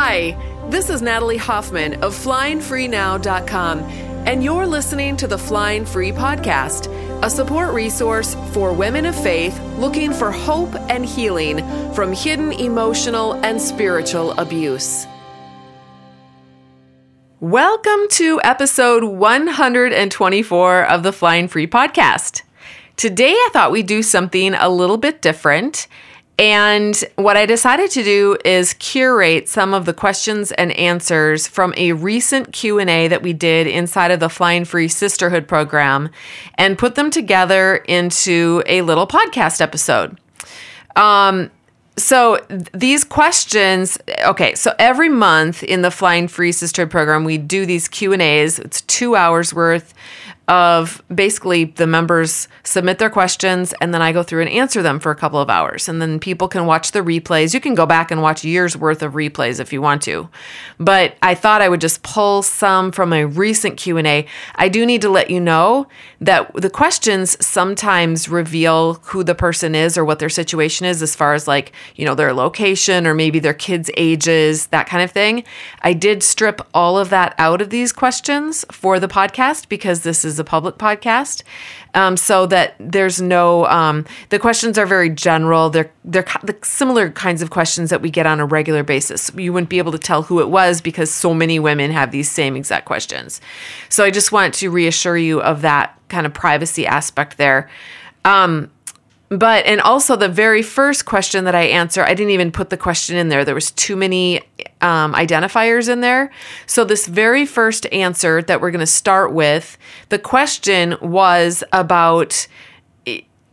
[0.00, 0.38] Hi,
[0.70, 6.86] this is Natalie Hoffman of FlyingFreeNow.com, and you're listening to the Flying Free Podcast,
[7.24, 11.58] a support resource for women of faith looking for hope and healing
[11.94, 15.04] from hidden emotional and spiritual abuse.
[17.40, 22.42] Welcome to episode 124 of the Flying Free Podcast.
[22.94, 25.88] Today, I thought we'd do something a little bit different
[26.38, 31.74] and what I decided to do is curate some of the questions and answers from
[31.76, 36.10] a recent Q&A that we did inside of the Flying Free Sisterhood program
[36.54, 40.16] and put them together into a little podcast episode.
[40.94, 41.50] Um,
[41.96, 42.38] so
[42.72, 47.88] these questions okay so every month in the flying free sisterhood program we do these
[47.88, 49.94] q and a's it's two hours worth
[50.48, 54.98] of basically the members submit their questions and then I go through and answer them
[54.98, 55.88] for a couple of hours.
[55.88, 57.52] And then people can watch the replays.
[57.52, 60.28] You can go back and watch years worth of replays if you want to.
[60.78, 64.26] But I thought I would just pull some from a recent Q&A.
[64.54, 65.86] I do need to let you know
[66.20, 71.14] that the questions sometimes reveal who the person is or what their situation is as
[71.14, 75.10] far as like, you know, their location or maybe their kids' ages, that kind of
[75.10, 75.44] thing.
[75.82, 80.24] I did strip all of that out of these questions for the podcast because this
[80.24, 81.42] is a public podcast,
[81.94, 83.66] um, so that there's no.
[83.66, 85.70] Um, the questions are very general.
[85.70, 89.30] They're they're the similar kinds of questions that we get on a regular basis.
[89.34, 92.30] You wouldn't be able to tell who it was because so many women have these
[92.30, 93.40] same exact questions.
[93.88, 97.70] So I just want to reassure you of that kind of privacy aspect there.
[98.24, 98.70] Um,
[99.28, 102.76] but and also the very first question that i answer i didn't even put the
[102.76, 104.40] question in there there was too many
[104.80, 106.30] um, identifiers in there
[106.66, 109.76] so this very first answer that we're going to start with
[110.08, 112.46] the question was about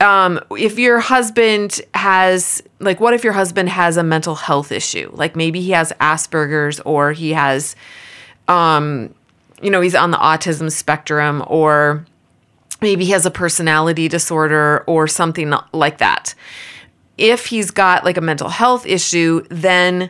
[0.02, 5.10] um, if your husband has like what if your husband has a mental health issue
[5.14, 7.76] like maybe he has asperger's or he has
[8.48, 9.14] um,
[9.62, 12.06] you know he's on the autism spectrum or
[12.82, 16.36] maybe he has a personality disorder or something like that.
[17.18, 20.10] If he's got like a mental health issue, then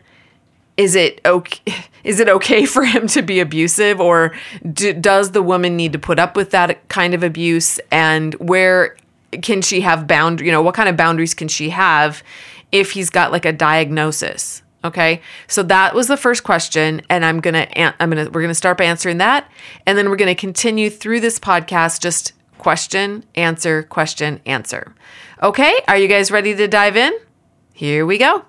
[0.78, 1.62] is it okay
[2.04, 4.36] is it okay for him to be abusive or
[4.74, 8.96] do, does the woman need to put up with that kind of abuse and where
[9.42, 12.24] can she have bound you know what kind of boundaries can she have
[12.72, 17.40] if he's got like a diagnosis okay so that was the first question and i'm
[17.40, 19.50] gonna i'm gonna we're gonna start by answering that
[19.86, 22.34] and then we're gonna continue through this podcast just
[22.66, 24.96] question, answer, question, answer.
[25.44, 27.14] Okay, are you guys ready to dive in?
[27.74, 28.44] Here we go.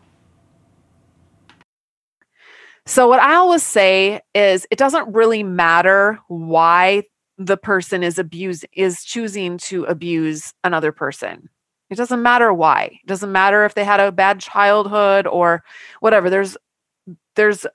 [2.87, 7.03] So, what I always say is it doesn't really matter why
[7.37, 11.49] the person is abuse is choosing to abuse another person.
[11.91, 12.99] It doesn't matter why.
[13.03, 15.63] It doesn't matter if they had a bad childhood or
[16.01, 16.31] whatever.
[16.31, 16.57] There's
[17.35, 17.67] there's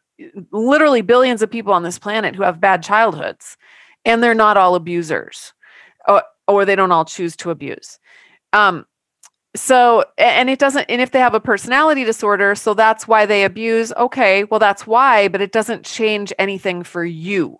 [0.51, 3.57] literally billions of people on this planet who have bad childhoods
[4.05, 5.53] and they're not all abusers
[6.07, 7.99] or, or they don't all choose to abuse.
[8.53, 8.85] Um,
[9.55, 13.43] so, and it doesn't, and if they have a personality disorder, so that's why they
[13.43, 17.59] abuse, okay, well, that's why, but it doesn't change anything for you.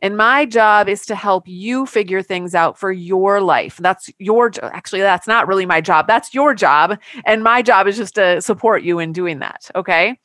[0.00, 3.78] And my job is to help you figure things out for your life.
[3.78, 6.06] That's your actually that's not really my job.
[6.06, 10.18] That's your job and my job is just to support you in doing that, okay?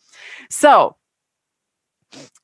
[0.50, 0.96] So,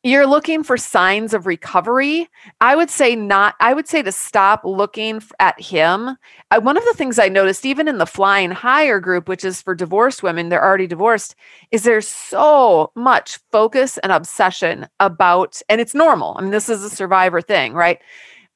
[0.04, 2.28] you're looking for signs of recovery
[2.62, 6.16] i would say not i would say to stop looking at him.
[6.52, 9.62] I, one of the things i noticed even in the flying higher group which is
[9.62, 11.36] for divorced women they're already divorced
[11.72, 16.84] is there's so much focus and obsession about and it's normal i mean this is
[16.84, 18.00] a survivor thing right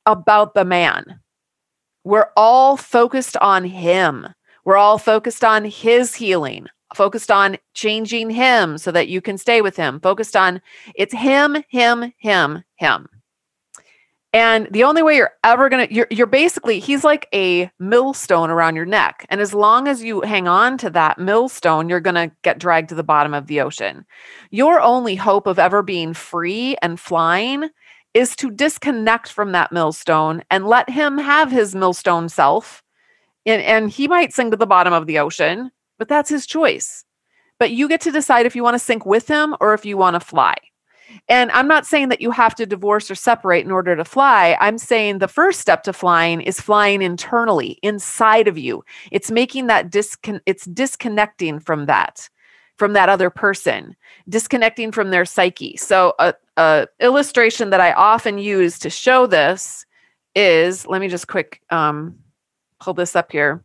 [0.06, 1.20] about the man.
[2.04, 4.28] We're all focused on him.
[4.66, 9.62] We're all focused on his healing focused on changing him so that you can stay
[9.62, 10.62] with him, focused on
[10.96, 13.08] it's him, him, him, him.
[14.36, 18.50] And the only way you're ever going to, you're, you're basically, he's like a millstone
[18.50, 19.28] around your neck.
[19.30, 22.90] And as long as you hang on to that millstone, you're going to get dragged
[22.90, 24.06] to the bottom of the ocean.
[24.50, 27.70] Your only hope of ever being free and flying
[28.16, 32.82] is to disconnect from that millstone and let him have his millstone self.
[33.46, 37.06] And, and he might sink to the bottom of the ocean but that's his choice.
[37.60, 39.98] But you get to decide if you want to sink with him or if you
[39.98, 40.56] want to fly.
[41.30, 44.58] And I'm not saying that you have to divorce or separate in order to fly.
[44.60, 48.84] I'm saying the first step to flying is flying internally, inside of you.
[49.12, 52.30] It's making that discon it's disconnecting from that,
[52.78, 53.96] from that other person,
[54.28, 55.78] disconnecting from their psyche.
[55.78, 59.86] So a, a illustration that I often use to show this
[60.36, 62.18] is, let me just quick um,
[62.80, 63.64] pull this up here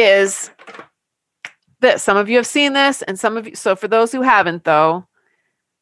[0.00, 0.50] is
[1.80, 2.02] this.
[2.02, 4.64] Some of you have seen this, and some of you, so for those who haven't,
[4.64, 5.06] though,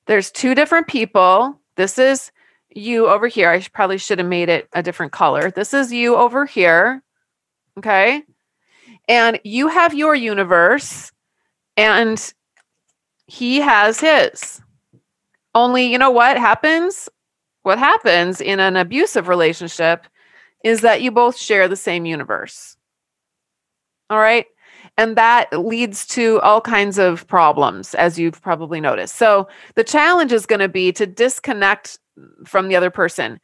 [0.07, 1.61] there's two different people.
[1.77, 2.33] This is
[2.75, 3.51] you over here.
[3.51, 5.51] I probably should have made it a different color.
[5.51, 7.03] This is you over here.
[7.79, 8.23] Okay.
[9.09, 11.13] And you have your universe,
[11.77, 12.35] and
[13.27, 14.61] he has his.
[15.55, 17.09] Only, you know what happens?
[17.63, 20.07] What happens in an abusive relationship
[20.65, 22.78] is that you both share the same universe.
[24.11, 24.47] All right.
[24.97, 29.17] And that leads to all kinds of problems, as you've probably noticed.
[29.17, 31.99] So the challenge is going to be to disconnect
[32.45, 33.39] from the other person.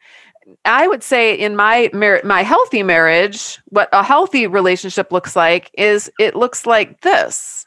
[0.64, 5.70] I would say in my mar- my healthy marriage, what a healthy relationship looks like
[5.78, 7.66] is it looks like this.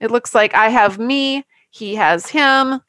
[0.00, 2.80] It looks like I have me, he has him,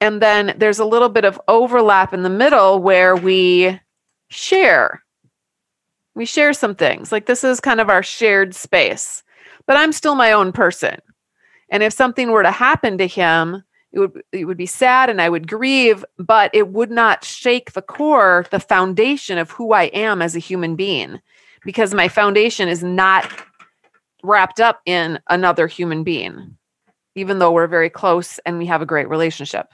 [0.00, 3.80] and then there's a little bit of overlap in the middle where we
[4.28, 5.02] share.
[6.14, 7.12] We share some things.
[7.12, 9.22] Like this is kind of our shared space
[9.70, 10.96] but I'm still my own person.
[11.70, 13.62] And if something were to happen to him,
[13.92, 17.72] it would it would be sad and I would grieve, but it would not shake
[17.72, 21.20] the core, the foundation of who I am as a human being,
[21.64, 23.30] because my foundation is not
[24.24, 26.56] wrapped up in another human being,
[27.14, 29.72] even though we're very close and we have a great relationship.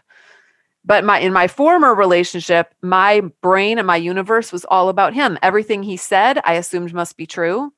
[0.87, 5.39] But my in my former relationship, my brain and my universe was all about him.
[5.43, 7.73] Everything he said, I assumed must be true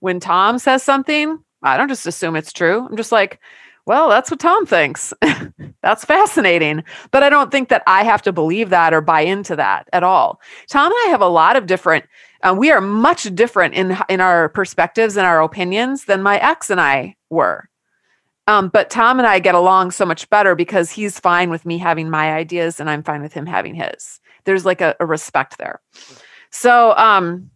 [0.00, 2.86] when Tom says something, I don't just assume it's true.
[2.86, 3.40] I'm just like,
[3.86, 5.12] well, that's what Tom thinks.
[5.82, 6.84] that's fascinating.
[7.10, 10.02] But I don't think that I have to believe that or buy into that at
[10.02, 10.40] all.
[10.68, 12.04] Tom and I have a lot of different,
[12.42, 16.70] uh, we are much different in, in our perspectives and our opinions than my ex
[16.70, 17.67] and I were.
[18.48, 21.76] Um, but Tom and I get along so much better because he's fine with me
[21.76, 24.20] having my ideas and I'm fine with him having his.
[24.44, 25.82] There's like a, a respect there.
[26.50, 27.50] So, um,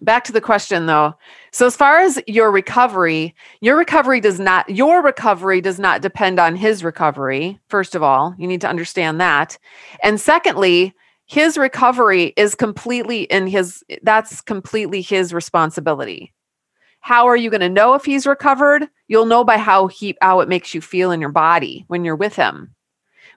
[0.00, 1.12] back to the question though
[1.50, 6.38] so as far as your recovery your recovery does not your recovery does not depend
[6.38, 9.58] on his recovery first of all you need to understand that
[10.04, 10.94] and secondly
[11.26, 16.32] his recovery is completely in his that's completely his responsibility
[17.00, 18.88] how are you going to know if he's recovered?
[19.06, 22.16] You'll know by how he how it makes you feel in your body when you're
[22.16, 22.74] with him.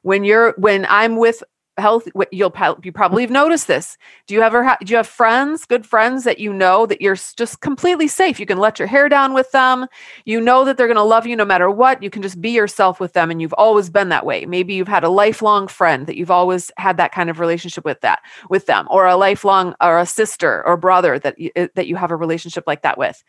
[0.03, 1.43] When you're when i'm with
[1.77, 2.53] health you'll
[2.83, 3.97] you probably have noticed this.
[4.27, 7.15] Do you ever have do you have friends good friends that you know that you're
[7.15, 8.39] just completely safe?
[8.39, 9.87] You can let your hair down with them.
[10.25, 12.03] You know that they're going to love you no matter what.
[12.03, 14.45] You can just be yourself with them and you've always been that way.
[14.45, 18.01] Maybe you've had a lifelong friend that you've always had that kind of relationship with
[18.01, 18.19] that
[18.49, 22.11] with them or a lifelong or a sister or brother that you, that you have
[22.11, 23.23] a relationship like that with.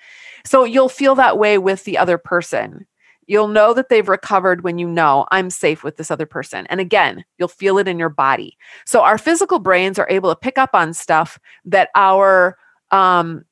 [0.44, 2.86] So you'll feel that way with the other person
[3.26, 6.66] You'll know that they've recovered when you know I'm safe with this other person.
[6.66, 8.56] And again, you'll feel it in your body.
[8.84, 12.56] So our physical brains are able to pick up on stuff that our
[12.90, 13.44] um,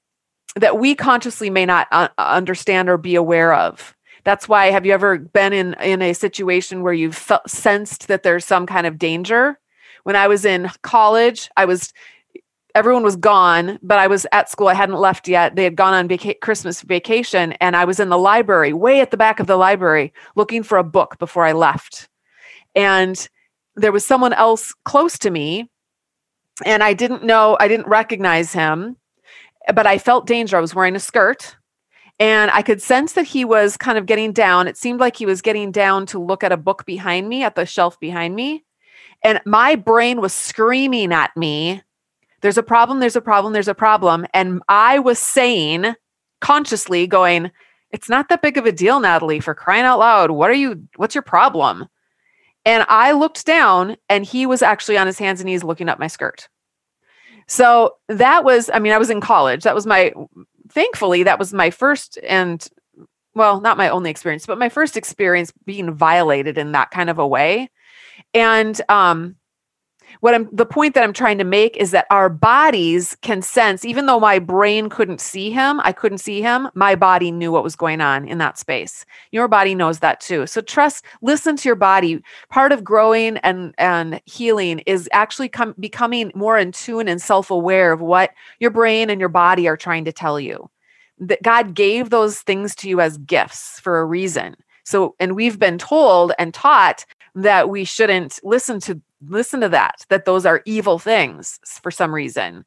[0.57, 3.95] that we consciously may not uh, understand or be aware of.
[4.25, 8.23] That's why have you ever been in in a situation where you've felt, sensed that
[8.23, 9.59] there's some kind of danger?
[10.03, 11.93] When I was in college, I was
[12.75, 14.69] everyone was gone, but I was at school.
[14.69, 15.57] I hadn't left yet.
[15.57, 19.11] They had gone on vaca- Christmas vacation, and I was in the library, way at
[19.11, 22.09] the back of the library, looking for a book before I left.
[22.75, 23.29] And
[23.77, 25.69] there was someone else close to me,
[26.65, 28.97] and I didn't know, I didn't recognize him,
[29.75, 30.57] but I felt danger.
[30.57, 31.57] I was wearing a skirt.
[32.19, 34.69] And I could sense that he was kind of getting down.
[34.69, 37.55] It seemed like he was getting down to look at a book behind me, at
[37.55, 38.63] the shelf behind me.
[39.25, 41.83] And my brain was screaming at me
[42.41, 44.27] there's a problem, there's a problem, there's a problem.
[44.33, 45.95] And I was saying
[46.41, 47.51] consciously, going,
[47.91, 50.31] it's not that big of a deal, Natalie, for crying out loud.
[50.31, 51.87] What are you, what's your problem?
[52.65, 55.99] And I looked down and he was actually on his hands and knees looking up
[55.99, 56.49] my skirt.
[57.47, 59.65] So that was, I mean, I was in college.
[59.65, 60.13] That was my,
[60.69, 62.65] thankfully, that was my first and,
[63.35, 67.19] well, not my only experience, but my first experience being violated in that kind of
[67.19, 67.71] a way.
[68.35, 69.37] And um,
[70.21, 73.85] what I'm the point that I'm trying to make is that our bodies can sense,
[73.85, 77.63] even though my brain couldn't see him, I couldn't see him, my body knew what
[77.63, 79.05] was going on in that space.
[79.31, 80.47] Your body knows that too.
[80.47, 82.23] So trust, listen to your body.
[82.49, 87.93] Part of growing and and healing is actually com- becoming more in tune and self-aware
[87.93, 90.69] of what your brain and your body are trying to tell you.
[91.19, 94.57] That God gave those things to you as gifts for a reason.
[94.85, 100.05] So, and we've been told and taught that we shouldn't listen to listen to that
[100.09, 102.65] that those are evil things for some reason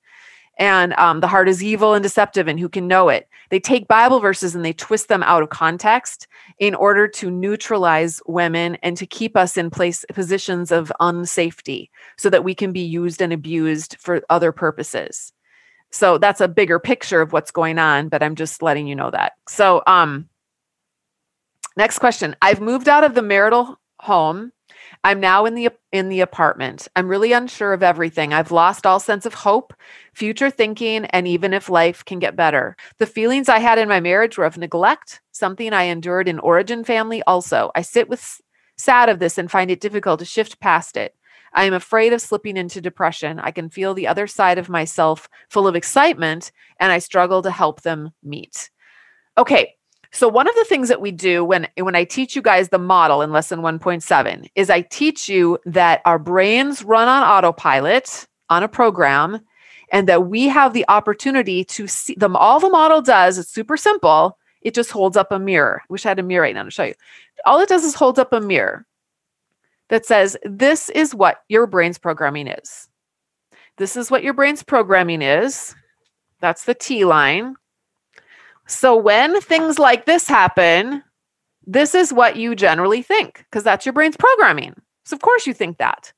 [0.60, 3.88] and um, the heart is evil and deceptive and who can know it they take
[3.88, 6.28] bible verses and they twist them out of context
[6.60, 12.30] in order to neutralize women and to keep us in place positions of unsafety so
[12.30, 15.34] that we can be used and abused for other purposes
[15.92, 19.12] So that's a bigger picture of what's going on, but I'm just letting you know
[19.12, 19.34] that.
[19.48, 20.28] So, um,
[21.78, 22.36] next question.
[22.42, 24.52] I've moved out of the marital home.
[25.06, 26.88] I'm now in the in the apartment.
[26.96, 28.34] I'm really unsure of everything.
[28.34, 29.74] I've lost all sense of hope,
[30.14, 32.78] future thinking, and even if life can get better.
[33.00, 36.86] The feelings I had in my marriage were of neglect, something I endured in origin
[36.86, 37.72] family also.
[37.76, 38.42] I sit with
[38.78, 41.16] sad of this and find it difficult to shift past it.
[41.54, 43.40] I am afraid of slipping into depression.
[43.40, 47.52] I can feel the other side of myself full of excitement, and I struggle to
[47.52, 48.72] help them meet.
[49.38, 49.76] Okay,
[50.14, 52.80] so one of the things that we do when when I teach you guys the
[52.80, 58.64] model in lesson 1.7 is I teach you that our brains run on autopilot on
[58.64, 59.42] a program
[59.92, 63.78] and that we have the opportunity to see them all the model does it's super
[63.78, 66.64] simple it just holds up a mirror I wish i had a mirror right now
[66.64, 66.94] to show you
[67.46, 68.86] all it does is holds up a mirror
[69.94, 72.90] that says, This is what your brain's programming is.
[73.78, 75.76] This is what your brain's programming is.
[76.40, 77.56] That's the T line.
[78.68, 81.04] So when things like this happen,
[81.66, 84.76] this is what you generally think because that's your brain's programming.
[85.06, 86.14] So, of course, you think that.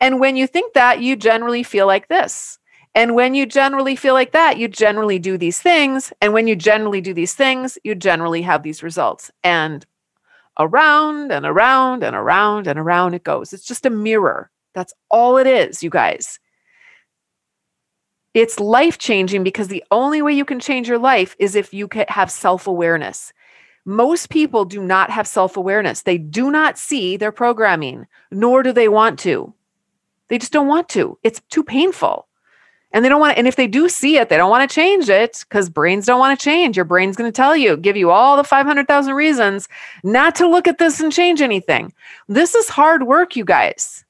[0.00, 2.58] And when you think that, you generally feel like this.
[2.94, 6.12] And when you generally feel like that, you generally do these things.
[6.20, 9.30] And when you generally do these things, you generally have these results.
[9.44, 9.84] And
[10.58, 13.52] around and around and around and around it goes.
[13.52, 14.50] It's just a mirror.
[14.74, 16.38] That's all it is, you guys.
[18.36, 21.88] It's life changing because the only way you can change your life is if you
[22.08, 23.32] have self awareness.
[23.86, 26.02] Most people do not have self awareness.
[26.02, 29.54] They do not see their programming, nor do they want to.
[30.28, 31.18] They just don't want to.
[31.22, 32.28] It's too painful
[32.92, 34.74] and they don't want to, and if they do see it, they don't want to
[34.74, 36.76] change it because brains don't want to change.
[36.76, 39.66] Your brain's going to tell you, give you all the 500,000 reasons
[40.04, 41.90] not to look at this and change anything.
[42.28, 44.04] This is hard work, you guys.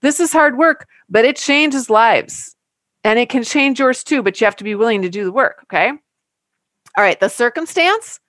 [0.00, 2.56] This is hard work, but it changes lives
[3.04, 5.32] and it can change yours too, but you have to be willing to do the
[5.32, 5.60] work.
[5.64, 5.88] Okay.
[5.88, 7.18] All right.
[7.18, 8.20] The circumstance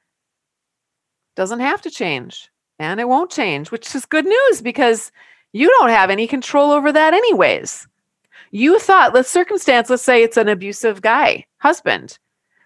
[1.36, 2.50] doesn't have to change
[2.80, 5.12] and it won't change, which is good news because
[5.54, 7.88] you don't have any control over that, anyways.
[8.52, 12.18] You thought the circumstance, let's say it's an abusive guy, husband.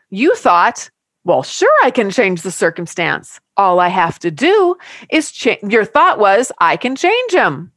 [0.09, 0.89] You thought,
[1.23, 3.39] well, sure, I can change the circumstance.
[3.57, 4.75] All I have to do
[5.09, 5.61] is change.
[5.63, 7.71] Your thought was, I can change him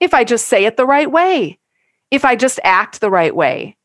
[0.00, 1.58] if I just say it the right way,
[2.10, 3.76] if I just act the right way,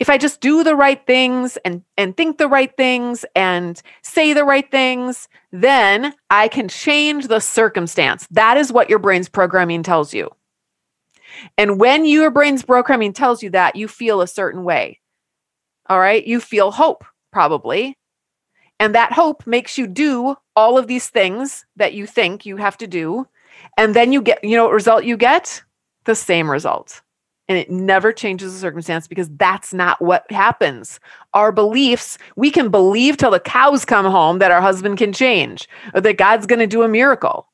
[0.00, 4.32] if I just do the right things and, and think the right things and say
[4.32, 8.26] the right things, then I can change the circumstance.
[8.30, 10.30] That is what your brain's programming tells you.
[11.56, 15.00] And when your brain's programming tells you that, you feel a certain way.
[15.88, 16.26] All right.
[16.26, 17.96] You feel hope, probably.
[18.80, 22.76] And that hope makes you do all of these things that you think you have
[22.78, 23.28] to do.
[23.78, 25.62] And then you get, you know what result you get?
[26.04, 27.02] The same result.
[27.46, 30.98] And it never changes the circumstance because that's not what happens.
[31.34, 35.68] Our beliefs, we can believe till the cows come home that our husband can change
[35.92, 37.48] or that God's going to do a miracle.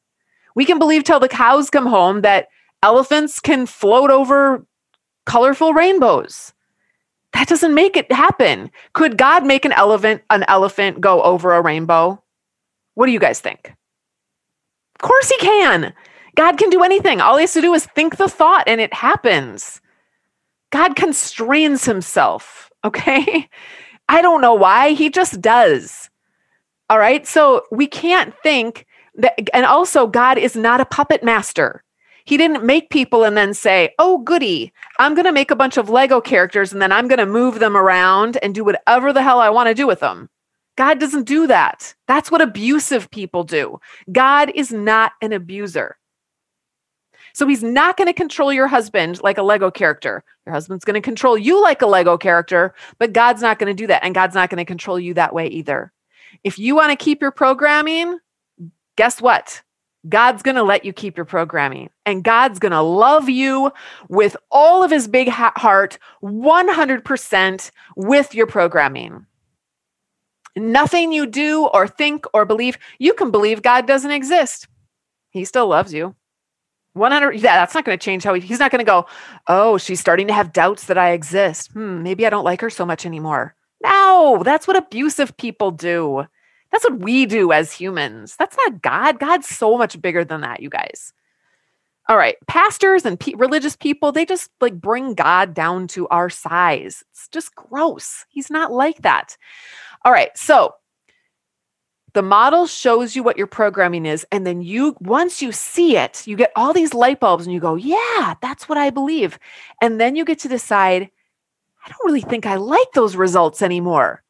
[0.54, 2.48] We can believe till the cows come home that
[2.82, 4.64] elephants can float over
[5.26, 6.52] colorful rainbows.
[7.32, 8.70] That doesn't make it happen.
[8.92, 12.22] Could God make an elephant an elephant go over a rainbow?
[12.94, 13.72] What do you guys think?
[14.96, 15.92] Of course he can.
[16.36, 17.20] God can do anything.
[17.20, 19.80] All he has to do is think the thought and it happens.
[20.70, 23.48] God constrains himself, okay?
[24.08, 26.10] I don't know why, he just does.
[26.88, 27.26] All right?
[27.26, 31.84] So we can't think that and also God is not a puppet master.
[32.24, 35.76] He didn't make people and then say, oh, goody, I'm going to make a bunch
[35.76, 39.22] of Lego characters and then I'm going to move them around and do whatever the
[39.22, 40.28] hell I want to do with them.
[40.76, 41.94] God doesn't do that.
[42.06, 43.80] That's what abusive people do.
[44.12, 45.96] God is not an abuser.
[47.40, 50.22] So he's not going to control your husband like a Lego character.
[50.44, 53.82] Your husband's going to control you like a Lego character, but God's not going to
[53.82, 54.04] do that.
[54.04, 55.90] And God's not going to control you that way either.
[56.44, 58.18] If you want to keep your programming,
[58.96, 59.62] guess what?
[60.06, 63.72] God's going to let you keep your programming and God's going to love you
[64.10, 69.24] with all of his big heart 100% with your programming.
[70.56, 74.68] Nothing you do or think or believe, you can believe God doesn't exist.
[75.30, 76.14] He still loves you.
[76.94, 79.06] 100 yeah, that's not going to change how he, he's not going to go,
[79.46, 81.72] "Oh, she's starting to have doubts that I exist.
[81.72, 86.26] Hmm, maybe I don't like her so much anymore." No, that's what abusive people do.
[86.70, 88.36] That's what we do as humans.
[88.38, 89.18] That's not God.
[89.18, 91.12] God's so much bigger than that, you guys.
[92.08, 96.28] All right, pastors and pe- religious people, they just like bring God down to our
[96.28, 97.04] size.
[97.12, 98.24] It's just gross.
[98.28, 99.36] He's not like that.
[100.04, 100.74] All right, so
[102.12, 104.26] the model shows you what your programming is.
[104.32, 107.60] And then you, once you see it, you get all these light bulbs and you
[107.60, 109.38] go, yeah, that's what I believe.
[109.80, 111.10] And then you get to decide
[111.84, 114.22] I don't really think I like those results anymore.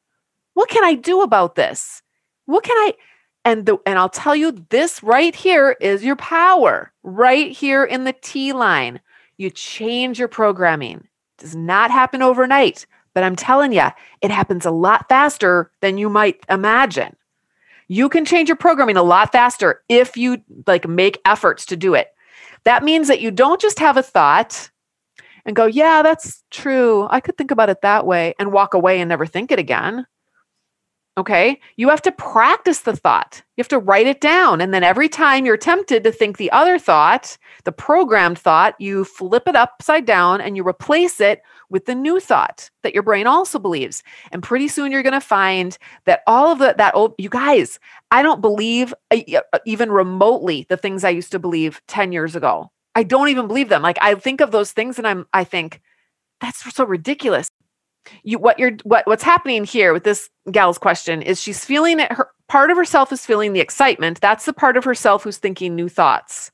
[0.55, 2.03] What can I do about this?
[2.47, 2.95] What can I
[3.45, 6.93] and the and I'll tell you this right here is your power.
[7.03, 9.01] Right here in the T line.
[9.37, 10.99] You change your programming.
[10.99, 13.89] It does not happen overnight, but I'm telling you,
[14.21, 17.17] it happens a lot faster than you might imagine.
[17.91, 21.95] You can change your programming a lot faster if you like make efforts to do
[21.95, 22.07] it.
[22.63, 24.71] That means that you don't just have a thought
[25.45, 27.09] and go, "Yeah, that's true.
[27.11, 30.07] I could think about it that way," and walk away and never think it again.
[31.19, 31.61] Okay.
[31.77, 33.43] You have to practice the thought.
[33.57, 34.61] You have to write it down.
[34.61, 39.05] And then every time you're tempted to think the other thought, the programmed thought, you
[39.05, 43.27] flip it upside down and you replace it with the new thought that your brain
[43.27, 44.03] also believes.
[44.33, 47.79] And pretty soon you're going to find that all of the, that old, you guys,
[48.11, 49.19] I don't believe uh,
[49.53, 52.71] uh, even remotely the things I used to believe 10 years ago.
[52.95, 53.83] I don't even believe them.
[53.83, 55.81] Like I think of those things and I'm, I think,
[56.41, 57.51] that's so ridiculous
[58.23, 62.11] you what you're what what's happening here with this gal's question is she's feeling it
[62.13, 65.75] her part of herself is feeling the excitement that's the part of herself who's thinking
[65.75, 66.51] new thoughts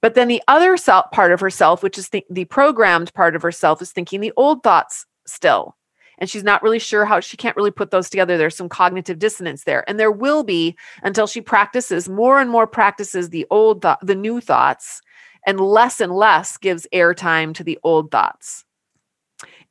[0.00, 3.42] but then the other self, part of herself which is the, the programmed part of
[3.42, 5.76] herself is thinking the old thoughts still.
[6.18, 8.36] And she's not really sure how she can't really put those together.
[8.36, 9.88] There's some cognitive dissonance there.
[9.88, 14.14] And there will be until she practices more and more practices the old th- the
[14.14, 15.00] new thoughts
[15.46, 18.66] and less and less gives airtime to the old thoughts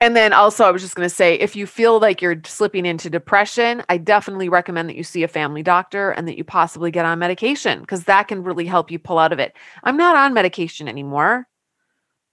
[0.02, 2.86] and then also, I was just going to say if you feel like you're slipping
[2.86, 6.90] into depression, I definitely recommend that you see a family doctor and that you possibly
[6.90, 9.54] get on medication because that can really help you pull out of it.
[9.84, 11.48] I'm not on medication anymore,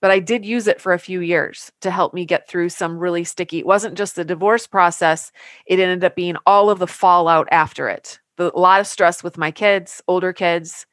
[0.01, 2.99] but I did use it for a few years to help me get through some
[2.99, 3.59] really sticky.
[3.59, 5.33] It wasn't just the divorce process,
[5.67, 8.21] it ended up being all of the fallout after it.
[8.37, 10.87] The, a lot of stress with my kids, older kids,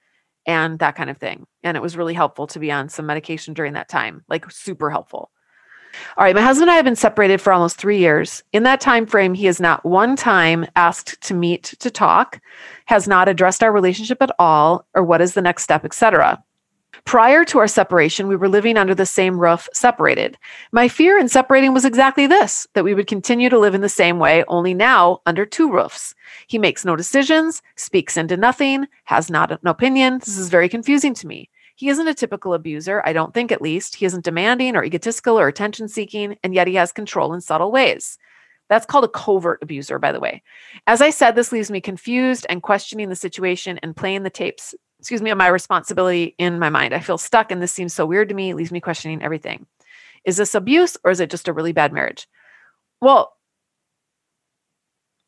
[0.47, 1.45] and that kind of thing.
[1.61, 4.89] And it was really helpful to be on some medication during that time, like super
[4.89, 5.29] helpful.
[6.17, 8.43] All right, my husband and I have been separated for almost 3 years.
[8.51, 12.41] In that time frame, he has not one time asked to meet to talk,
[12.85, 16.43] has not addressed our relationship at all or what is the next step, etc.
[17.05, 20.37] Prior to our separation, we were living under the same roof, separated.
[20.71, 23.89] My fear in separating was exactly this that we would continue to live in the
[23.89, 26.15] same way, only now under two roofs.
[26.47, 30.19] He makes no decisions, speaks into nothing, has not an opinion.
[30.19, 31.49] This is very confusing to me.
[31.83, 33.95] He isn't a typical abuser, I don't think at least.
[33.95, 37.73] He isn't demanding or egotistical or attention seeking, and yet he has control in subtle
[37.73, 38.17] ways.
[38.69, 40.43] That's called a covert abuser, by the way.
[40.87, 44.73] As I said, this leaves me confused and questioning the situation and playing the tapes,
[44.97, 46.93] excuse me, of my responsibility in my mind.
[46.93, 49.65] I feel stuck and this seems so weird to me, it leaves me questioning everything.
[50.23, 52.29] Is this abuse or is it just a really bad marriage?
[53.01, 53.35] Well,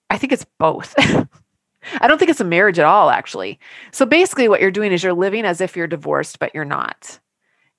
[0.10, 0.96] I think it's both.
[2.00, 3.60] I don't think it's a marriage at all, actually.
[3.92, 7.20] So basically, what you're doing is you're living as if you're divorced, but you're not.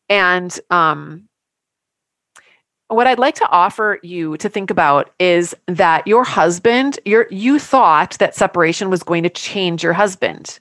[0.08, 1.28] And um,
[2.88, 7.58] what I'd like to offer you to think about is that your husband, your you
[7.58, 10.60] thought that separation was going to change your husband,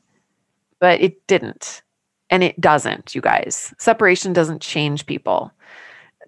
[0.80, 1.84] but it didn't.
[2.32, 3.74] And it doesn't, you guys.
[3.78, 5.52] Separation doesn't change people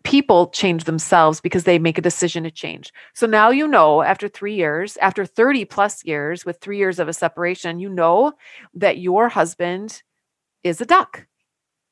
[0.03, 2.91] people change themselves because they make a decision to change.
[3.13, 7.07] So now you know after three years, after 30 plus years with three years of
[7.07, 8.33] a separation, you know
[8.73, 10.03] that your husband
[10.63, 11.25] is a duck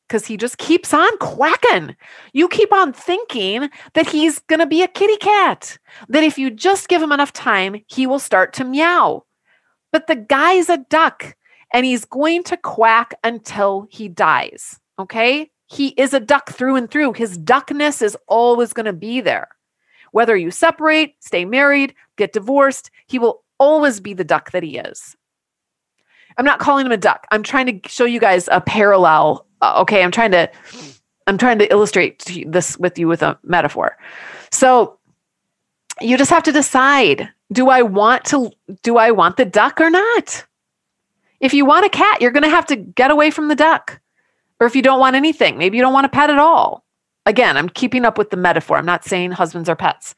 [0.08, 1.96] because he just keeps on quacking.
[2.34, 5.78] You keep on thinking that he's going to be a kitty cat,
[6.10, 9.24] that if you just give him enough time, he will start to meow.
[9.92, 11.36] But the guy's a duck
[11.74, 14.80] and he's going to quack until he dies.
[15.00, 15.50] Okay.
[15.68, 17.14] He is a duck through and through.
[17.14, 19.50] His duckness is always going to be there.
[20.12, 24.78] Whether you separate, stay married, get divorced, he will always be the duck that he
[24.78, 25.16] is.
[26.38, 27.28] I'm not calling him a duck.
[27.32, 29.46] I'm trying to show you guys a parallel.
[29.62, 30.50] Uh, okay, I'm trying to
[31.28, 33.98] I'm trying to illustrate this with you with a metaphor.
[34.52, 35.00] So
[36.02, 38.52] you just have to decide, do I want to
[38.84, 40.46] do I want the duck or not?
[41.40, 44.00] If you want a cat, you're going to have to get away from the duck.
[44.60, 46.86] Or if you don't want anything, maybe you don't want a pet at all.
[47.26, 48.78] Again, I'm keeping up with the metaphor.
[48.78, 50.16] I'm not saying husbands are pets.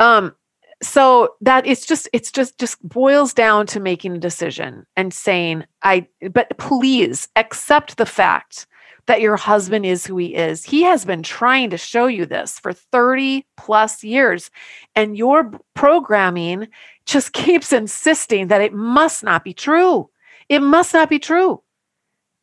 [0.00, 0.34] Um,
[0.82, 5.64] so that it's just it's just just boils down to making a decision and saying
[5.82, 8.66] i but please accept the fact
[9.06, 12.58] that your husband is who he is he has been trying to show you this
[12.58, 14.50] for 30 plus years
[14.96, 16.66] and your programming
[17.06, 20.10] just keeps insisting that it must not be true
[20.48, 21.62] it must not be true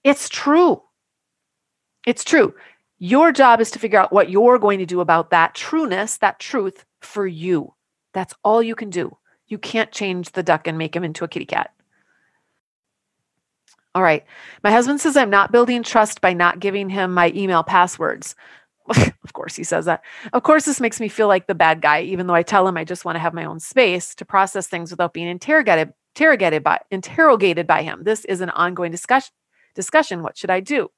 [0.06, 0.82] it's true
[2.06, 2.54] it's true.
[2.98, 6.40] Your job is to figure out what you're going to do about that trueness, that
[6.40, 7.74] truth for you.
[8.14, 9.18] That's all you can do.
[9.48, 11.72] You can't change the duck and make him into a kitty cat.
[13.96, 14.24] All right.
[14.64, 18.36] My husband says I'm not building trust by not giving him my email passwords.
[19.24, 20.04] of course he says that.
[20.34, 22.78] Of course, this makes me feel like the bad guy, even though I tell him
[22.78, 26.64] I just want to have my own space to process things without being interrogated, interrogated
[26.64, 28.04] by interrogated by him.
[28.04, 29.32] This is an ongoing discussion.
[29.76, 30.24] Discussion.
[30.24, 30.90] What should I do?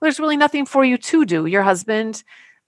[0.00, 1.46] Well, there's really nothing for you to do.
[1.46, 2.22] Your husband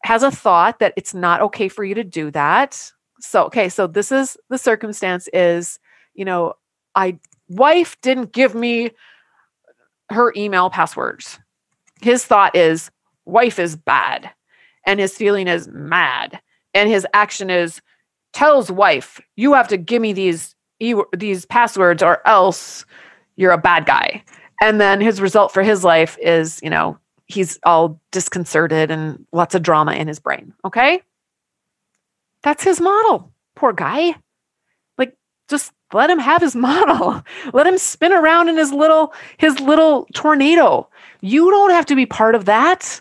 [0.05, 2.93] has a thought that it's not okay for you to do that.
[3.21, 5.79] So, okay, so this is the circumstance is,
[6.15, 6.55] you know,
[6.95, 7.19] I
[7.49, 8.93] wife didn't give me
[10.11, 11.39] her email passwords.
[12.01, 12.91] His thought is
[13.27, 14.31] wife is bad
[14.87, 16.41] and his feeling is mad
[16.75, 17.81] and his action is
[18.33, 20.55] tells wife you have to give me these
[21.17, 22.87] these passwords or else
[23.37, 24.23] you're a bad guy
[24.61, 29.55] and then his result for his life is you know he's all disconcerted and lots
[29.55, 31.01] of drama in his brain okay
[32.43, 34.15] that's his model poor guy
[34.99, 35.17] like
[35.49, 40.07] just let him have his model let him spin around in his little his little
[40.15, 40.89] tornado
[41.21, 43.01] you don't have to be part of that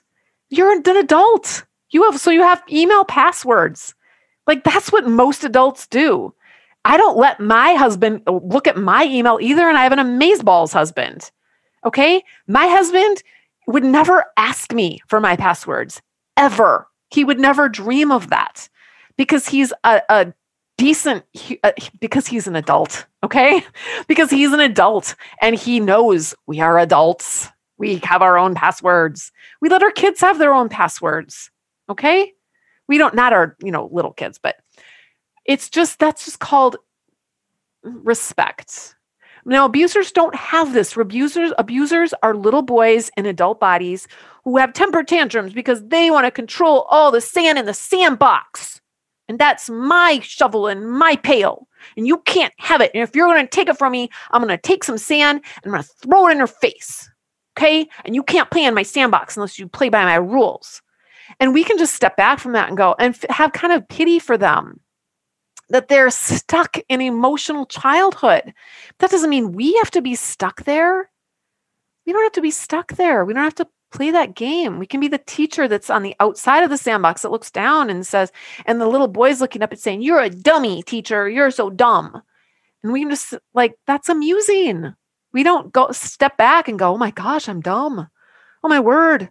[0.49, 3.95] you're an adult you have so you have email passwords.
[4.47, 6.33] Like that's what most adults do.
[6.85, 10.73] I don't let my husband look at my email either, and I have an amazeballs
[10.73, 11.29] husband.
[11.85, 13.23] Okay, my husband
[13.67, 16.01] would never ask me for my passwords
[16.37, 16.87] ever.
[17.11, 18.69] He would never dream of that
[19.17, 20.33] because he's a, a
[20.77, 21.25] decent
[21.63, 23.61] uh, because he's an adult okay
[24.07, 29.33] because he's an adult and he knows we are adults we have our own passwords
[29.59, 31.51] we let our kids have their own passwords
[31.89, 32.33] Okay.
[32.87, 34.55] We don't, not our, you know, little kids, but
[35.45, 36.77] it's just, that's just called
[37.83, 38.95] respect.
[39.49, 40.95] Now, abusers don't have this.
[40.95, 44.07] Abusers, abusers are little boys in adult bodies
[44.43, 48.79] who have temper tantrums because they want to control all the sand in the sandbox.
[49.27, 51.67] And that's my shovel and my pail.
[51.97, 52.91] And you can't have it.
[52.93, 55.41] And if you're going to take it from me, I'm going to take some sand
[55.63, 57.09] and I'm going to throw it in your face.
[57.57, 57.89] Okay.
[58.05, 60.83] And you can't play in my sandbox unless you play by my rules.
[61.39, 63.87] And we can just step back from that and go and f- have kind of
[63.87, 64.79] pity for them
[65.69, 68.53] that they're stuck in emotional childhood.
[68.99, 71.09] That doesn't mean we have to be stuck there.
[72.05, 73.23] We don't have to be stuck there.
[73.23, 74.79] We don't have to play that game.
[74.79, 77.89] We can be the teacher that's on the outside of the sandbox that looks down
[77.89, 78.31] and says,
[78.65, 81.29] and the little boy's looking up and saying, You're a dummy, teacher.
[81.29, 82.21] You're so dumb.
[82.83, 84.93] And we can just like, that's amusing.
[85.33, 88.07] We don't go step back and go, Oh my gosh, I'm dumb.
[88.63, 89.29] Oh my word.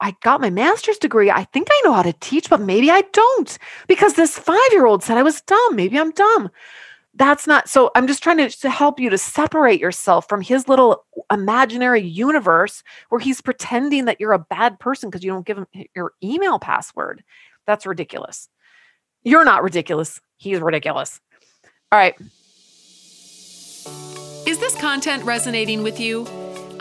[0.00, 1.30] I got my master's degree.
[1.30, 4.86] I think I know how to teach, but maybe I don't because this five year
[4.86, 5.76] old said I was dumb.
[5.76, 6.50] Maybe I'm dumb.
[7.14, 7.90] That's not so.
[7.94, 12.82] I'm just trying to, to help you to separate yourself from his little imaginary universe
[13.08, 16.58] where he's pretending that you're a bad person because you don't give him your email
[16.58, 17.24] password.
[17.66, 18.50] That's ridiculous.
[19.24, 20.20] You're not ridiculous.
[20.36, 21.20] He's ridiculous.
[21.90, 22.14] All right.
[24.46, 26.26] Is this content resonating with you?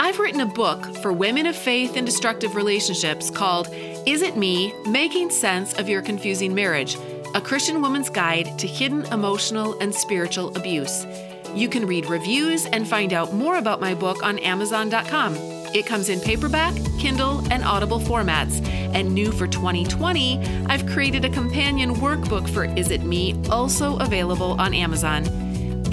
[0.05, 3.69] I've written a book for women of faith in destructive relationships called
[4.05, 4.71] Is It Me?
[4.85, 6.95] Making Sense of Your Confusing Marriage,
[7.33, 11.07] a Christian woman's guide to hidden emotional and spiritual abuse.
[11.55, 15.37] You can read reviews and find out more about my book on Amazon.com.
[15.73, 18.63] It comes in paperback, Kindle, and Audible formats.
[18.93, 24.51] And new for 2020, I've created a companion workbook for Is It Me, also available
[24.61, 25.44] on Amazon.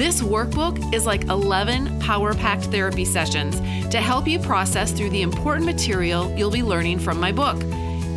[0.02, 3.60] This workbook is like 11 power packed therapy sessions
[3.90, 7.56] to help you process through the important material you'll be learning from my book.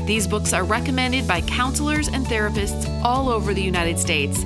[0.07, 4.43] These books are recommended by counselors and therapists all over the United States.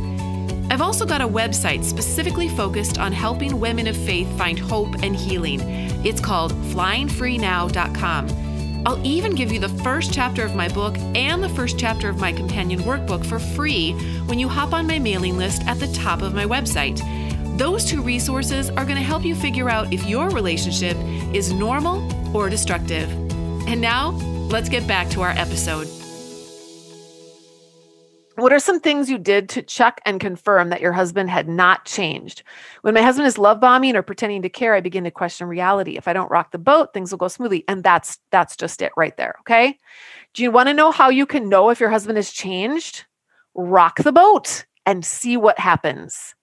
[0.70, 5.16] I've also got a website specifically focused on helping women of faith find hope and
[5.16, 5.62] healing.
[6.06, 8.49] It's called flyingfreenow.com.
[8.86, 12.20] I'll even give you the first chapter of my book and the first chapter of
[12.20, 13.94] my companion workbook for free
[14.26, 17.00] when you hop on my mailing list at the top of my website.
[17.58, 20.96] Those two resources are going to help you figure out if your relationship
[21.34, 22.02] is normal
[22.36, 23.12] or destructive.
[23.68, 24.12] And now,
[24.50, 25.99] let's get back to our episode.
[28.40, 31.86] What are some things you did to check and confirm that your husband had not
[31.86, 32.44] changed?
[32.82, 35.98] When my husband is love bombing or pretending to care, I begin to question reality.
[35.98, 37.66] If I don't rock the boat, things will go smoothly.
[37.68, 39.36] And that's that's just it right there.
[39.42, 39.78] Okay.
[40.34, 43.06] Do you want to know how you can know if your husband has changed?
[43.56, 46.34] Rock the boat and see what happens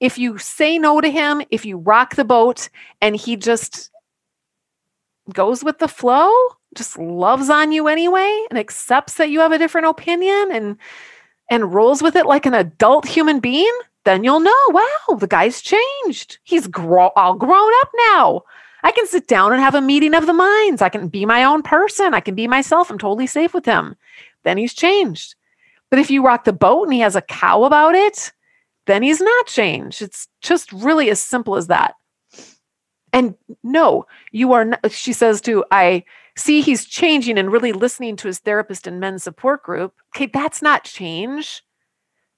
[0.00, 2.68] if you say no to him, if you rock the boat
[3.00, 3.90] and he just
[5.32, 6.30] goes with the flow,
[6.74, 10.76] just loves on you anyway and accepts that you have a different opinion and
[11.50, 13.72] and rolls with it like an adult human being,
[14.04, 16.38] then you'll know, wow, the guy's changed.
[16.44, 18.42] He's grow- all grown up now.
[18.82, 20.80] I can sit down and have a meeting of the minds.
[20.80, 22.14] I can be my own person.
[22.14, 22.90] I can be myself.
[22.90, 23.96] I'm totally safe with him.
[24.44, 25.34] Then he's changed.
[25.90, 28.32] But if you rock the boat and he has a cow about it,
[28.86, 30.02] then he's not changed.
[30.02, 31.94] It's just really as simple as that.
[33.12, 36.04] And no, you are not, she says to I
[36.36, 39.94] see he's changing and really listening to his therapist and men's support group.
[40.14, 41.62] Okay, that's not change.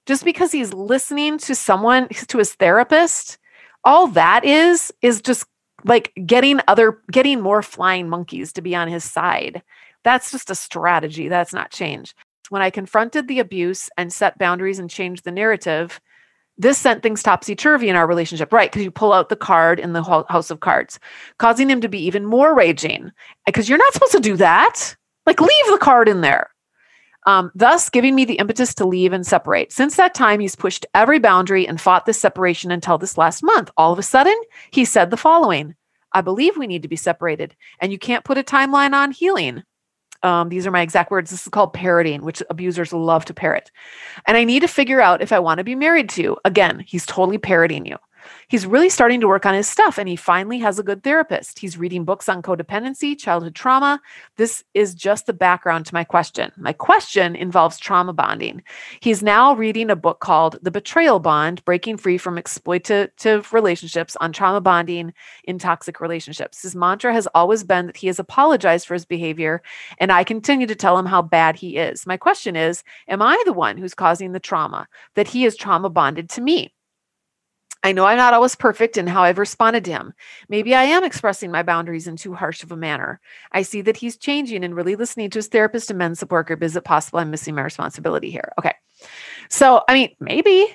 [0.05, 3.37] Just because he's listening to someone, to his therapist,
[3.83, 5.45] all that is, is just
[5.85, 9.61] like getting other, getting more flying monkeys to be on his side.
[10.03, 11.27] That's just a strategy.
[11.27, 12.15] That's not change.
[12.49, 16.01] When I confronted the abuse and set boundaries and changed the narrative,
[16.59, 18.69] this sent things topsy turvy in our relationship, right?
[18.69, 20.99] Because you pull out the card in the house of cards,
[21.37, 23.11] causing him to be even more raging.
[23.45, 24.95] Because you're not supposed to do that.
[25.25, 26.49] Like, leave the card in there.
[27.25, 29.71] Um, thus, giving me the impetus to leave and separate.
[29.71, 33.71] Since that time, he's pushed every boundary and fought this separation until this last month.
[33.77, 34.35] All of a sudden,
[34.71, 35.75] he said the following
[36.11, 39.63] I believe we need to be separated, and you can't put a timeline on healing.
[40.23, 41.31] Um, these are my exact words.
[41.31, 43.71] This is called parroting, which abusers love to parrot.
[44.25, 46.37] And I need to figure out if I want to be married to you.
[46.43, 47.97] Again, he's totally parroting you.
[48.47, 51.59] He's really starting to work on his stuff and he finally has a good therapist.
[51.59, 54.01] He's reading books on codependency, childhood trauma.
[54.37, 56.51] This is just the background to my question.
[56.57, 58.63] My question involves trauma bonding.
[59.01, 64.31] He's now reading a book called The Betrayal Bond Breaking Free from Exploitative Relationships on
[64.31, 65.13] Trauma Bonding
[65.43, 66.61] in Toxic Relationships.
[66.61, 69.61] His mantra has always been that he has apologized for his behavior,
[69.99, 72.07] and I continue to tell him how bad he is.
[72.07, 75.89] My question is Am I the one who's causing the trauma that he is trauma
[75.89, 76.73] bonded to me?
[77.83, 80.13] I know I'm not always perfect in how I've responded to him.
[80.49, 83.21] Maybe I am expressing my boundaries in too harsh of a manner.
[83.53, 86.61] I see that he's changing and really listening to his therapist and men's support group.
[86.61, 88.51] Is it possible I'm missing my responsibility here?
[88.59, 88.73] Okay.
[89.49, 90.67] So, I mean, maybe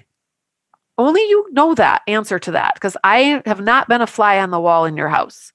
[0.97, 4.51] only you know that answer to that because I have not been a fly on
[4.51, 5.53] the wall in your house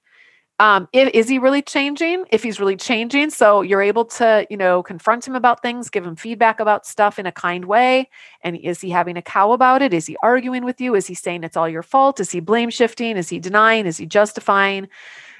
[0.60, 2.26] um, if, is he really changing?
[2.32, 6.06] If he's really changing, so you're able to, you know, confront him about things, give
[6.06, 8.10] him feedback about stuff in a kind way.
[8.42, 9.94] And is he having a cow about it?
[9.94, 10.96] Is he arguing with you?
[10.96, 12.20] Is he saying it's all your fault?
[12.20, 13.16] Is he blame shifting?
[13.16, 13.86] Is he denying?
[13.86, 14.90] Is he justifying?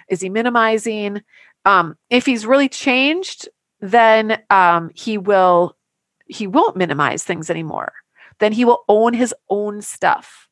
[0.08, 1.22] Is he minimizing?
[1.66, 3.50] Um, if he's really changed,
[3.82, 5.76] then um, he will
[6.28, 7.92] he won't minimize things anymore.
[8.40, 10.49] Then he will own his own stuff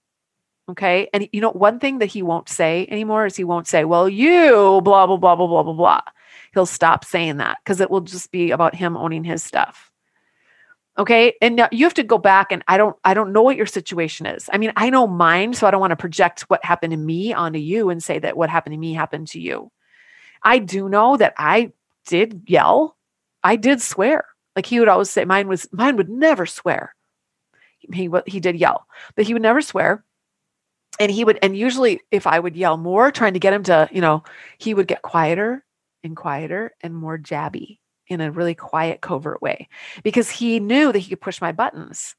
[0.70, 1.08] Okay.
[1.14, 4.10] And you know, one thing that he won't say anymore is he won't say, well,
[4.10, 6.02] you blah, blah, blah, blah, blah, blah, blah.
[6.54, 9.92] He'll stop saying that because it will just be about him owning his stuff.
[10.98, 11.36] Okay.
[11.42, 13.66] And now you have to go back and I don't, I don't know what your
[13.66, 14.50] situation is.
[14.52, 17.34] I mean, I know mine, so I don't want to project what happened to me
[17.34, 19.72] onto you and say that what happened to me happened to you.
[20.44, 21.72] I do know that I
[22.08, 22.98] did yell.
[23.44, 24.26] I did swear.
[24.56, 26.96] Like he would always say, mine was, mine would never swear.
[27.80, 30.04] He, he did yell, but he would never swear
[31.00, 33.88] and he would and usually if i would yell more trying to get him to
[33.92, 34.24] you know
[34.58, 35.64] he would get quieter
[36.04, 39.68] and quieter and more jabby in a really quiet covert way
[40.04, 42.16] because he knew that he could push my buttons.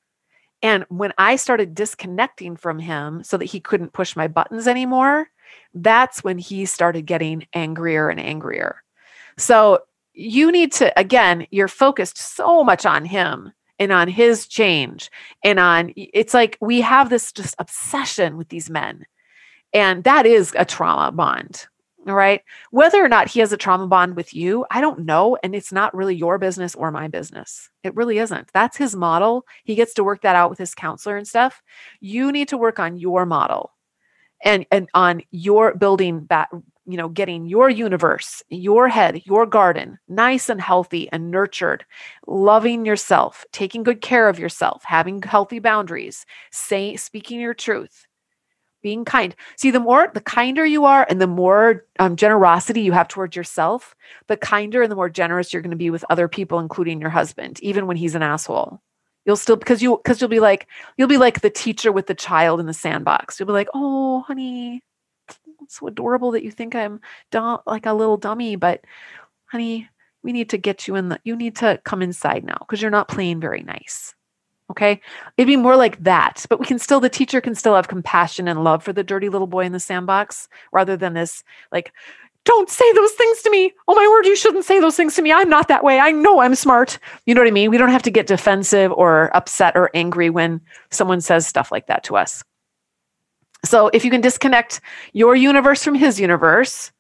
[0.61, 5.29] And when i started disconnecting from him so that he couldn't push my buttons anymore
[5.75, 8.83] that's when he started getting angrier and angrier.
[9.37, 9.81] So
[10.13, 15.11] you need to again you're focused so much on him and on his change
[15.45, 19.05] and on it's like we have this just obsession with these men.
[19.73, 21.67] And that is a trauma bond
[22.09, 22.43] all right?
[22.71, 25.73] Whether or not he has a trauma bond with you i don't know and it's
[25.73, 27.71] not really your business or my business.
[27.83, 28.51] It really isn't.
[28.53, 29.45] That's his model.
[29.65, 31.63] He gets to work that out with his counselor and stuff.
[32.01, 33.73] You need to work on your model
[34.45, 36.49] and and on your building that
[36.89, 41.85] you know, getting your universe, your head, your garden nice and healthy and nurtured,
[42.27, 48.07] loving yourself, taking good care of yourself, having healthy boundaries, say speaking your truth,
[48.83, 49.37] being kind.
[49.57, 53.37] See, the more the kinder you are and the more um, generosity you have towards
[53.37, 53.95] yourself,
[54.29, 57.11] the kinder and the more generous you're going to be with other people, including your
[57.11, 58.81] husband, even when he's an asshole.
[59.27, 62.15] You'll still because you because you'll be like you'll be like the teacher with the
[62.15, 63.39] child in the sandbox.
[63.39, 64.83] You'll be like, oh, honey,
[65.67, 68.85] so adorable that you think I'm dumb, like a little dummy, but
[69.47, 69.89] honey,
[70.23, 72.91] we need to get you in the, you need to come inside now because you're
[72.91, 74.15] not playing very nice.
[74.71, 75.01] Okay.
[75.37, 78.49] It'd be more like that, but we can still, the teacher can still have compassion
[78.49, 81.43] and love for the dirty little boy in the sandbox rather than this,
[81.73, 81.93] like,
[82.45, 83.73] don't say those things to me.
[83.89, 85.33] Oh my word, you shouldn't say those things to me.
[85.33, 85.99] I'm not that way.
[86.01, 86.99] I know I'm smart.
[87.27, 87.71] You know what I mean?
[87.71, 91.89] We don't have to get defensive or upset or angry when someone says stuff like
[91.89, 92.43] that to us.
[93.65, 94.81] So if you can disconnect
[95.13, 96.93] your universe from his universe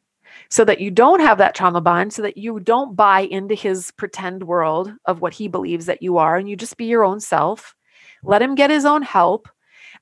[0.50, 3.90] so that you don't have that trauma bond, so that you don't buy into his
[3.92, 7.20] pretend world of what he believes that you are, and you just be your own
[7.20, 7.74] self,
[8.24, 9.48] let him get his own help.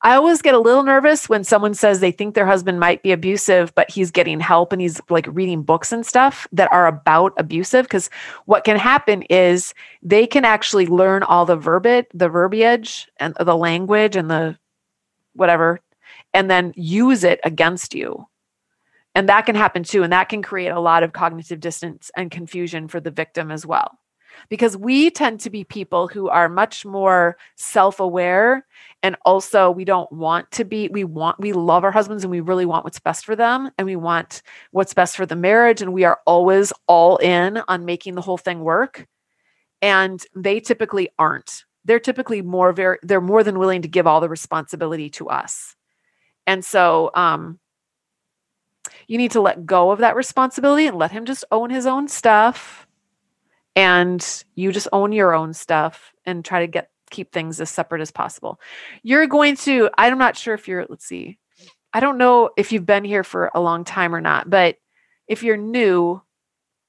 [0.02, 3.12] I always get a little nervous when someone says they think their husband might be
[3.12, 7.32] abusive, but he's getting help and he's like reading books and stuff that are about
[7.38, 7.86] abusive.
[7.86, 8.10] Because
[8.44, 13.56] what can happen is they can actually learn all the verbiage, the verbiage and the
[13.56, 14.58] language and the
[15.32, 15.80] whatever
[16.34, 18.26] and then use it against you.
[19.14, 20.02] And that can happen too.
[20.02, 23.64] And that can create a lot of cognitive dissonance and confusion for the victim as
[23.64, 23.98] well.
[24.50, 28.66] Because we tend to be people who are much more self aware.
[29.02, 32.40] And also, we don't want to be, we want, we love our husbands and we
[32.40, 33.70] really want what's best for them.
[33.78, 35.80] And we want what's best for the marriage.
[35.80, 39.06] And we are always all in on making the whole thing work.
[39.80, 41.64] And they typically aren't.
[41.86, 45.75] They're typically more very, they're more than willing to give all the responsibility to us.
[46.46, 47.58] And so, um,
[49.06, 52.08] you need to let go of that responsibility and let him just own his own
[52.08, 52.86] stuff.
[53.74, 58.00] And you just own your own stuff and try to get keep things as separate
[58.00, 58.60] as possible.
[59.02, 61.38] You're going to, I'm not sure if you're, let's see,
[61.92, 64.76] I don't know if you've been here for a long time or not, but
[65.28, 66.20] if you're new,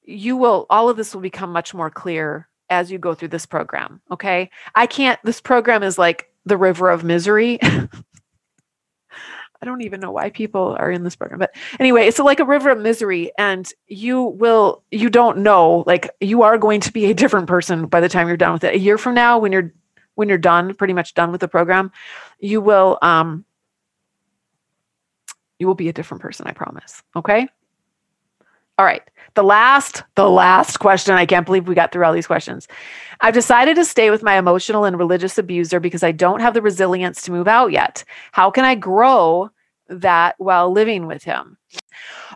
[0.02, 3.46] you will, all of this will become much more clear as you go through this
[3.46, 4.00] program.
[4.10, 4.50] Okay.
[4.74, 7.58] I can't, this program is like the river of misery.
[9.60, 11.40] I don't even know why people are in this program.
[11.40, 13.32] But anyway, it's like a river of misery.
[13.38, 17.86] And you will, you don't know, like you are going to be a different person
[17.86, 18.74] by the time you're done with it.
[18.74, 19.72] A year from now, when you're
[20.14, 21.92] when you're done, pretty much done with the program,
[22.40, 23.44] you will um
[25.58, 27.02] you will be a different person, I promise.
[27.16, 27.48] Okay?
[28.78, 29.02] All right.
[29.34, 31.14] The last, the last question.
[31.14, 32.66] I can't believe we got through all these questions.
[33.20, 36.62] I've decided to stay with my emotional and religious abuser because I don't have the
[36.62, 38.04] resilience to move out yet.
[38.32, 39.50] How can I grow
[39.88, 41.58] that while living with him?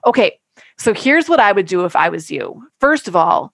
[0.04, 0.38] Okay.
[0.78, 2.66] So here's what I would do if I was you.
[2.80, 3.52] First of all,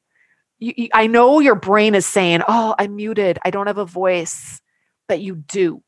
[0.59, 3.39] you, you, I know your brain is saying, Oh, I'm muted.
[3.45, 4.61] I don't have a voice,
[5.07, 5.83] but you do.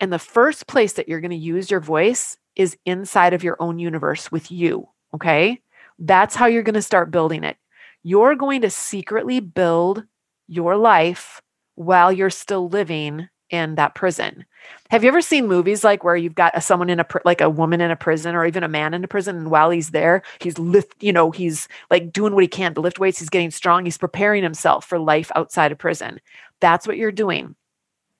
[0.00, 3.56] And the first place that you're going to use your voice is inside of your
[3.60, 4.88] own universe with you.
[5.14, 5.60] Okay.
[5.98, 7.56] That's how you're going to start building it.
[8.02, 10.04] You're going to secretly build
[10.46, 11.40] your life
[11.74, 14.44] while you're still living in that prison.
[14.90, 17.48] Have you ever seen movies like where you've got a, someone in a like a
[17.48, 20.22] woman in a prison or even a man in a prison and while he's there,
[20.40, 23.50] he's lift, you know, he's like doing what he can to lift weights, he's getting
[23.50, 26.20] strong, he's preparing himself for life outside of prison.
[26.60, 27.54] That's what you're doing.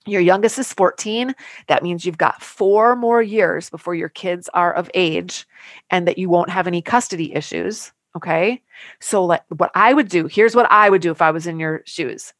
[0.06, 1.34] Your youngest is 14.
[1.66, 5.46] That means you've got four more years before your kids are of age
[5.90, 7.92] and that you won't have any custody issues.
[8.16, 8.62] Okay.
[9.00, 11.60] So, like, what I would do here's what I would do if I was in
[11.60, 12.32] your shoes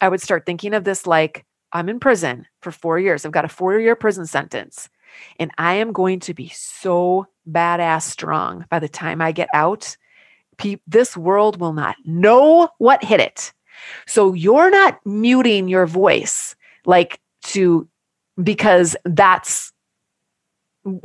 [0.00, 3.24] I would start thinking of this like, I'm in prison for four years.
[3.24, 4.88] I've got a four year prison sentence,
[5.38, 9.96] and I am going to be so badass strong by the time I get out.
[10.58, 13.52] Pe- this world will not know what hit it.
[14.06, 17.88] So, you're not muting your voice like to
[18.42, 19.72] because that's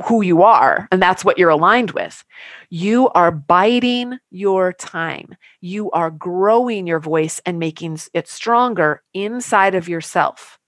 [0.06, 2.24] who you are and that's what you're aligned with.
[2.68, 5.36] You are biding your time.
[5.60, 10.58] You are growing your voice and making it stronger inside of yourself.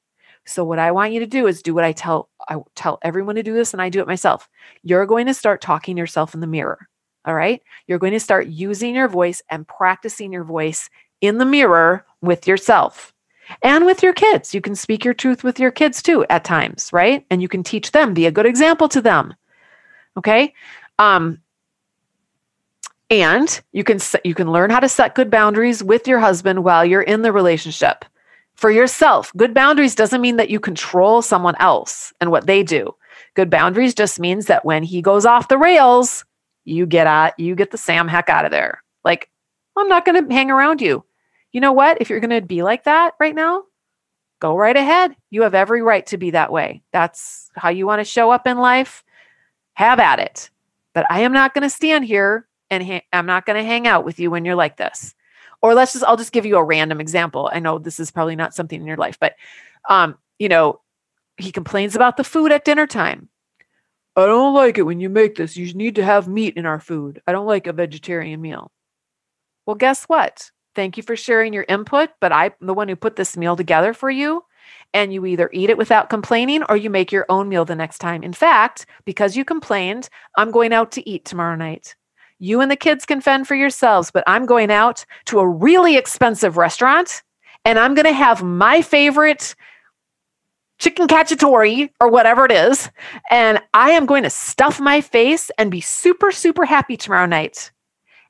[0.47, 3.35] So what I want you to do is do what I tell I tell everyone
[3.35, 4.49] to do this and I do it myself.
[4.83, 6.89] You're going to start talking yourself in the mirror.
[7.25, 7.63] All right?
[7.87, 10.89] You're going to start using your voice and practicing your voice
[11.21, 13.13] in the mirror with yourself
[13.63, 14.55] and with your kids.
[14.55, 17.25] You can speak your truth with your kids too at times, right?
[17.31, 19.35] And you can teach them, be a good example to them.
[20.17, 20.55] Okay?
[20.99, 21.41] Um
[23.11, 26.85] and you can you can learn how to set good boundaries with your husband while
[26.85, 28.05] you're in the relationship.
[28.55, 32.95] For yourself, good boundaries doesn't mean that you control someone else and what they do.
[33.35, 36.25] Good boundaries just means that when he goes off the rails,
[36.65, 38.83] you get out, you get the Sam heck out of there.
[39.05, 39.31] Like,
[39.77, 41.05] I'm not going to hang around you
[41.53, 41.99] you know what?
[42.01, 43.65] If you're going to be like that right now,
[44.41, 45.17] go right ahead.
[45.31, 46.83] You have every right to be that way.
[46.93, 49.05] That's how you want to show up in life.
[49.75, 50.51] Have at it.
[50.95, 53.87] But I am not going to stand here and ha- I'm not going to hang
[53.87, 55.15] out with you when you're like this.
[55.63, 57.51] Or let's just, I'll just give you a random example.
[57.53, 59.35] I know this is probably not something in your life, but,
[59.89, 60.81] um, you know,
[61.37, 63.29] he complains about the food at dinner time.
[64.17, 65.57] I don't like it when you make this.
[65.57, 67.23] You need to have meat in our food.
[67.27, 68.71] I don't like a vegetarian meal.
[69.67, 70.51] Well, guess what?
[70.75, 73.93] Thank you for sharing your input, but I'm the one who put this meal together
[73.93, 74.45] for you.
[74.93, 77.99] And you either eat it without complaining or you make your own meal the next
[77.99, 78.23] time.
[78.23, 81.97] In fact, because you complained, I'm going out to eat tomorrow night.
[82.39, 85.97] You and the kids can fend for yourselves, but I'm going out to a really
[85.97, 87.23] expensive restaurant
[87.65, 89.55] and I'm going to have my favorite
[90.79, 92.91] chicken cacciatore or whatever it is.
[93.31, 97.71] And I am going to stuff my face and be super, super happy tomorrow night.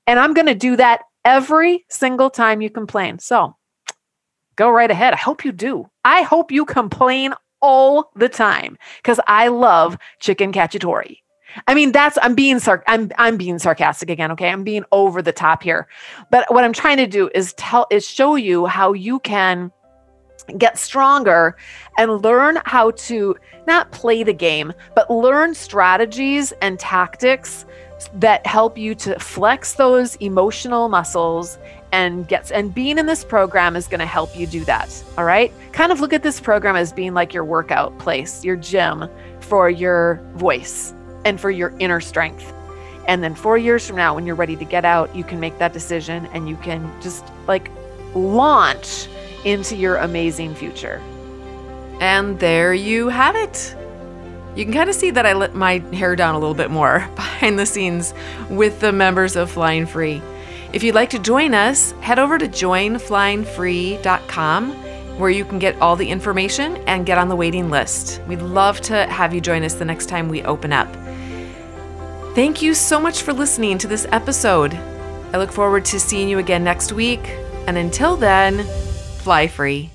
[0.07, 3.19] And I'm going to do that every single time you complain.
[3.19, 3.57] So
[4.57, 5.15] go right ahead.
[5.15, 5.89] I hope you do.
[6.05, 11.17] I hope you complain all the time because I love chicken cacciatore.
[11.67, 14.31] I mean, that's I'm being sar- I'm I'm being sarcastic again.
[14.33, 15.89] Okay, I'm being over the top here,
[16.31, 19.73] but what I'm trying to do is tell is show you how you can
[20.59, 21.57] get stronger
[21.99, 27.67] and learn how to not play the game, but learn strategies and tactics
[28.15, 31.59] that help you to flex those emotional muscles
[31.93, 34.89] and gets and being in this program is going to help you do that
[35.19, 35.53] all right?
[35.73, 39.09] Kind of look at this program as being like your workout place your gym
[39.41, 40.95] for your voice
[41.25, 42.53] and for your inner strength.
[43.07, 45.59] And then 4 years from now when you're ready to get out you can make
[45.59, 47.71] that decision and you can just like
[48.15, 49.09] launch
[49.45, 51.01] into your amazing future.
[52.01, 53.77] And there you have it
[54.61, 57.09] you can kind of see that I let my hair down a little bit more
[57.17, 58.13] behind the scenes
[58.51, 60.21] with the members of Flying Free.
[60.73, 64.71] If you'd like to join us, head over to joinflyingfree.com
[65.19, 68.23] where you can get all the information and get on the waiting list.
[68.27, 70.89] We'd love to have you join us the next time we open up.
[72.35, 74.75] Thank you so much for listening to this episode.
[75.33, 77.21] I look forward to seeing you again next week.
[77.67, 78.65] And until then,
[79.19, 79.91] fly free.